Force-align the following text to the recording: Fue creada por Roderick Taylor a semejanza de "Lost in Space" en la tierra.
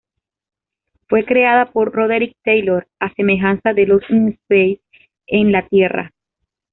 Fue 1.09 1.25
creada 1.25 1.71
por 1.71 1.91
Roderick 1.93 2.35
Taylor 2.43 2.87
a 2.99 3.13
semejanza 3.13 3.71
de 3.75 3.85
"Lost 3.85 4.09
in 4.09 4.29
Space" 4.29 4.81
en 5.27 5.51
la 5.51 5.67
tierra. 5.67 6.11